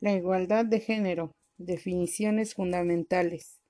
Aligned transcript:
La 0.00 0.12
igualdad 0.12 0.64
de 0.64 0.80
género. 0.80 1.32
Definiciones 1.56 2.54
fundamentales. 2.54 3.60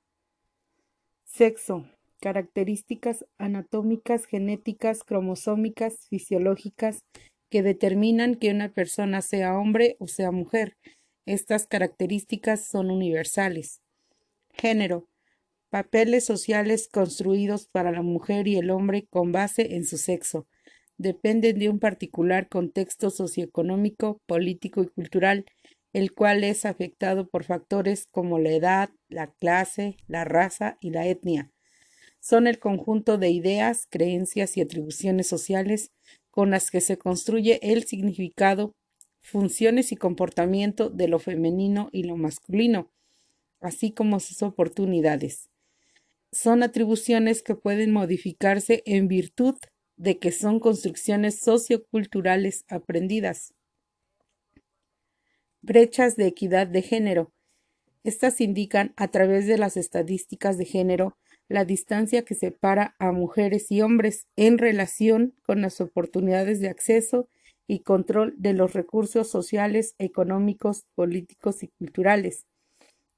Sexo. 1.24 1.86
Características 2.20 3.26
anatómicas, 3.36 4.25
genéticas, 4.25 5.05
cromosómicas, 5.05 6.07
fisiológicas 6.08 7.00
que 7.50 7.63
determinan 7.63 8.34
que 8.37 8.50
una 8.50 8.73
persona 8.73 9.21
sea 9.21 9.59
hombre 9.59 9.96
o 10.00 10.09
sea 10.09 10.30
mujer. 10.30 10.77
Estas 11.26 11.66
características 11.66 12.66
son 12.66 12.91
universales. 12.91 13.82
Género. 14.50 15.09
Papeles 15.68 16.25
sociales 16.25 16.88
construidos 16.88 17.68
para 17.68 17.93
la 17.93 18.02
mujer 18.02 18.48
y 18.48 18.56
el 18.56 18.70
hombre 18.70 19.06
con 19.11 19.32
base 19.32 19.75
en 19.75 19.84
su 19.84 19.98
sexo. 19.98 20.46
Dependen 20.96 21.59
de 21.59 21.68
un 21.68 21.80
particular 21.80 22.48
contexto 22.48 23.11
socioeconómico, 23.11 24.20
político 24.27 24.82
y 24.82 24.88
cultural 24.88 25.45
el 25.95 26.12
cual 26.12 26.42
es 26.42 26.66
afectado 26.66 27.29
por 27.29 27.44
factores 27.44 28.07
como 28.11 28.40
la 28.40 28.50
edad, 28.50 28.90
la 29.08 29.32
clase, 29.32 29.96
la 30.08 30.25
raza 30.25 30.76
y 30.80 30.90
la 30.90 31.07
etnia. 31.07 31.53
Son 32.20 32.48
el 32.48 32.59
conjunto 32.59 33.17
de 33.17 33.30
ideas, 33.30 33.87
creencias 33.89 34.57
y 34.57 34.61
atribuciones 34.61 35.29
sociales 35.29 35.93
con 36.30 36.51
las 36.51 36.73
que 36.73 36.80
se 36.80 36.98
construye 36.98 37.61
el 37.62 37.84
significado, 37.84 38.75
funciones 39.23 39.93
y 39.93 39.97
comportamiento 39.97 40.91
de 40.91 41.07
lo 41.07 41.20
femenino 41.20 41.91
y 41.93 42.03
lo 42.03 42.17
masculino, 42.17 42.91
así 43.61 43.92
como 43.92 44.19
sus 44.19 44.42
oportunidades. 44.42 45.48
Son 46.33 46.65
atribuciones 46.65 47.41
que 47.42 47.55
pueden 47.55 47.92
modificarse 47.92 48.83
en 48.84 49.06
virtud 49.06 49.55
de 49.97 50.19
que 50.19 50.33
son 50.33 50.59
construcciones 50.59 51.39
socioculturales 51.39 52.65
aprendidas. 52.69 53.55
Brechas 55.67 56.17
de 56.17 56.27
equidad 56.27 56.67
de 56.67 56.83
género. 56.83 57.33
Estas 58.03 58.43
indican, 58.43 58.93
a 58.98 59.09
través 59.09 59.47
de 59.47 59.57
las 59.57 59.79
estadísticas 59.79 60.59
de 60.59 60.67
género, 60.67 61.17
la 61.48 61.65
distancia 61.65 62.23
que 62.23 62.34
separa 62.34 62.95
a 62.98 63.12
mujeres 63.12 63.73
y 63.73 63.81
hombres 63.81 64.27
en 64.37 64.59
relación 64.59 65.33
con 65.47 65.62
las 65.62 65.81
oportunidades 65.81 66.61
de 66.61 66.69
acceso 66.69 67.31
y 67.67 67.79
control 67.79 68.34
de 68.37 68.53
los 68.53 68.75
recursos 68.75 69.31
sociales, 69.31 69.95
económicos, 69.98 70.84
políticos 70.95 71.62
y 71.62 71.69
culturales. 71.69 72.45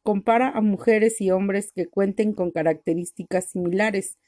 Compara 0.04 0.48
a 0.50 0.60
mujeres 0.60 1.20
y 1.20 1.32
hombres 1.32 1.72
que 1.72 1.88
cuenten 1.88 2.32
con 2.32 2.52
características 2.52 3.50
similares, 3.50 4.18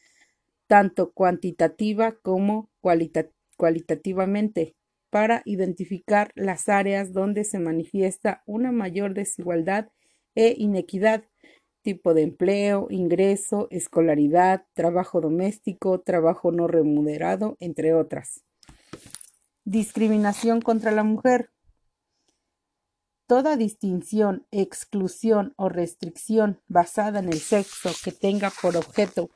tanto 0.66 1.12
cuantitativa 1.12 2.19
como 2.20 2.69
cualitativamente, 2.80 4.75
para 5.10 5.42
identificar 5.44 6.32
las 6.34 6.68
áreas 6.68 7.12
donde 7.12 7.44
se 7.44 7.58
manifiesta 7.58 8.42
una 8.46 8.72
mayor 8.72 9.14
desigualdad 9.14 9.88
e 10.34 10.54
inequidad, 10.56 11.24
tipo 11.82 12.14
de 12.14 12.22
empleo, 12.22 12.86
ingreso, 12.90 13.68
escolaridad, 13.70 14.66
trabajo 14.74 15.20
doméstico, 15.20 16.00
trabajo 16.00 16.52
no 16.52 16.66
remunerado, 16.66 17.56
entre 17.60 17.94
otras. 17.94 18.44
Discriminación 19.64 20.60
contra 20.60 20.90
la 20.92 21.04
mujer. 21.04 21.50
Toda 23.26 23.56
distinción, 23.56 24.46
exclusión 24.50 25.52
o 25.56 25.68
restricción 25.68 26.60
basada 26.68 27.18
en 27.18 27.28
el 27.28 27.40
sexo 27.40 27.90
que 28.02 28.12
tenga 28.12 28.50
por 28.62 28.76
objeto 28.76 29.30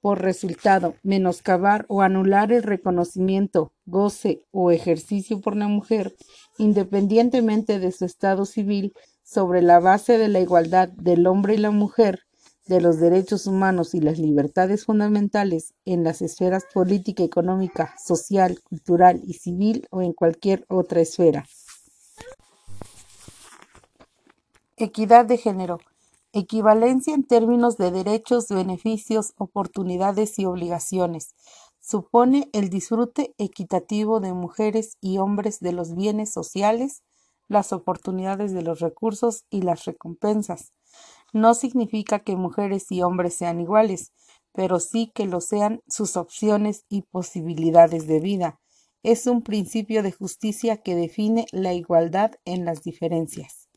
por 0.00 0.22
resultado 0.22 0.94
menoscabar 1.02 1.86
o 1.88 2.02
anular 2.02 2.52
el 2.52 2.62
reconocimiento, 2.62 3.72
goce 3.84 4.42
o 4.50 4.70
ejercicio 4.70 5.40
por 5.40 5.56
la 5.56 5.68
mujer, 5.68 6.14
independientemente 6.58 7.78
de 7.78 7.92
su 7.92 8.04
estado 8.04 8.44
civil, 8.44 8.92
sobre 9.22 9.62
la 9.62 9.80
base 9.80 10.18
de 10.18 10.28
la 10.28 10.40
igualdad 10.40 10.88
del 10.88 11.26
hombre 11.26 11.54
y 11.54 11.58
la 11.58 11.70
mujer, 11.70 12.20
de 12.66 12.80
los 12.80 12.98
derechos 12.98 13.46
humanos 13.46 13.94
y 13.94 14.00
las 14.00 14.18
libertades 14.18 14.84
fundamentales 14.84 15.74
en 15.84 16.02
las 16.04 16.20
esferas 16.20 16.64
política, 16.72 17.22
económica, 17.22 17.94
social, 18.04 18.60
cultural 18.62 19.20
y 19.24 19.34
civil 19.34 19.86
o 19.90 20.02
en 20.02 20.12
cualquier 20.12 20.64
otra 20.68 21.00
esfera. 21.00 21.46
Equidad 24.76 25.24
de 25.24 25.38
género 25.38 25.78
Equivalencia 26.38 27.14
en 27.14 27.24
términos 27.24 27.78
de 27.78 27.90
derechos, 27.90 28.48
beneficios, 28.48 29.32
oportunidades 29.38 30.38
y 30.38 30.44
obligaciones. 30.44 31.34
Supone 31.80 32.50
el 32.52 32.68
disfrute 32.68 33.34
equitativo 33.38 34.20
de 34.20 34.34
mujeres 34.34 34.98
y 35.00 35.16
hombres 35.16 35.60
de 35.60 35.72
los 35.72 35.94
bienes 35.94 36.30
sociales, 36.30 37.02
las 37.48 37.72
oportunidades 37.72 38.52
de 38.52 38.60
los 38.60 38.80
recursos 38.80 39.46
y 39.48 39.62
las 39.62 39.86
recompensas. 39.86 40.74
No 41.32 41.54
significa 41.54 42.18
que 42.18 42.36
mujeres 42.36 42.92
y 42.92 43.00
hombres 43.00 43.32
sean 43.32 43.58
iguales, 43.58 44.12
pero 44.52 44.78
sí 44.78 45.10
que 45.14 45.24
lo 45.24 45.40
sean 45.40 45.80
sus 45.88 46.18
opciones 46.18 46.84
y 46.90 47.00
posibilidades 47.00 48.06
de 48.06 48.20
vida. 48.20 48.60
Es 49.02 49.26
un 49.26 49.40
principio 49.40 50.02
de 50.02 50.12
justicia 50.12 50.82
que 50.82 50.96
define 50.96 51.46
la 51.50 51.72
igualdad 51.72 52.32
en 52.44 52.66
las 52.66 52.82
diferencias. 52.82 53.70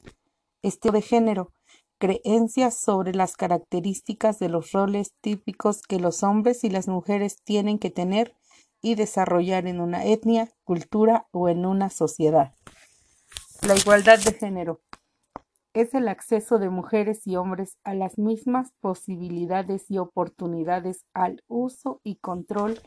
Este 0.61 0.91
de 0.91 1.01
género 1.01 1.53
creencias 1.99 2.79
sobre 2.79 3.13
las 3.13 3.35
características 3.35 4.39
de 4.39 4.49
los 4.49 4.71
roles 4.71 5.13
típicos 5.21 5.81
que 5.81 5.99
los 5.99 6.23
hombres 6.23 6.63
y 6.63 6.69
las 6.69 6.87
mujeres 6.87 7.43
tienen 7.43 7.77
que 7.77 7.91
tener 7.91 8.33
y 8.81 8.95
desarrollar 8.95 9.67
en 9.67 9.81
una 9.81 10.05
etnia, 10.05 10.49
cultura 10.63 11.27
o 11.31 11.49
en 11.49 11.65
una 11.65 11.89
sociedad. 11.89 12.53
La 13.67 13.75
igualdad 13.75 14.19
de 14.19 14.31
género 14.31 14.79
es 15.73 15.93
el 15.93 16.07
acceso 16.07 16.57
de 16.57 16.69
mujeres 16.69 17.27
y 17.27 17.35
hombres 17.35 17.77
a 17.83 17.93
las 17.93 18.17
mismas 18.17 18.71
posibilidades 18.79 19.91
y 19.91 19.97
oportunidades 19.97 21.05
al 21.13 21.43
uso 21.47 21.99
y 22.03 22.15
control 22.15 22.79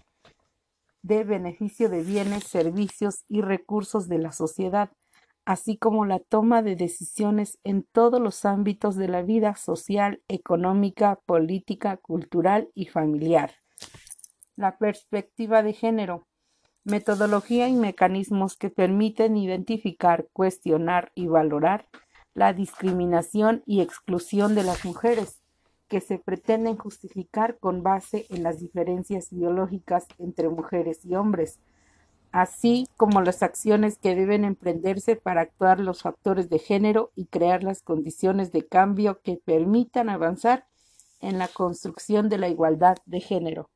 de 1.03 1.25
beneficio 1.25 1.89
de 1.89 2.03
bienes, 2.03 2.45
servicios 2.45 3.25
y 3.29 3.43
recursos 3.43 4.09
de 4.09 4.19
la 4.19 4.33
sociedad, 4.33 4.91
así 5.45 5.77
como 5.77 6.05
la 6.05 6.19
toma 6.19 6.63
de 6.63 6.77
decisiones 6.77 7.59
en 7.65 7.83
todos 7.83 8.21
los 8.21 8.45
ámbitos 8.45 8.97
de 8.97 9.09
la 9.09 9.23
vida 9.23 9.57
social, 9.57 10.23
económica, 10.29 11.21
política, 11.27 11.97
cultural 11.97 12.71
y 12.75 12.87
familiar. 12.87 13.53
La 14.57 14.79
perspectiva 14.79 15.63
de 15.63 15.73
género. 15.73 16.27
Metodología 16.85 17.69
y 17.69 17.75
mecanismos 17.75 18.57
que 18.57 18.71
permiten 18.71 19.37
identificar, 19.37 20.29
cuestionar 20.33 21.13
y 21.15 21.27
valorar 21.27 21.89
la 22.35 22.53
discriminación 22.53 23.63
y 23.67 23.83
exclusión 23.83 24.55
de 24.55 24.65
las 24.65 24.85
mujeres, 24.85 25.43
que 25.89 26.01
se 26.01 26.19
pretenden 26.19 26.77
justificar 26.77 27.59
con 27.59 27.83
base 27.83 28.27
en 28.31 28.43
las 28.43 28.59
diferencias 28.59 29.29
biológicas 29.31 30.07
entre 30.19 30.49
mujeres 30.49 31.05
y 31.05 31.15
hombres, 31.15 31.61
así 32.33 32.89
como 32.97 33.21
las 33.21 33.43
acciones 33.43 33.99
que 33.99 34.17
deben 34.17 34.45
emprenderse 34.45 35.17
para 35.17 35.43
actuar 35.43 35.79
los 35.79 36.03
factores 36.03 36.49
de 36.49 36.59
género 36.59 37.13
y 37.15 37.27
crear 37.27 37.63
las 37.63 37.83
condiciones 37.83 38.51
de 38.53 38.67
cambio 38.67 39.21
que 39.23 39.37
permitan 39.37 40.09
avanzar 40.09 40.67
en 41.21 41.39
la 41.39 41.49
construcción 41.49 42.29
de 42.29 42.39
la 42.39 42.49
igualdad 42.49 42.97
de 43.07 43.21
género. 43.21 43.71